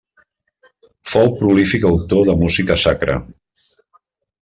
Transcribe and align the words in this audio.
Fou 1.11 1.29
prolífic 1.43 1.87
autor 1.93 2.27
de 2.33 2.39
música 2.43 2.83
sacra. 2.89 3.23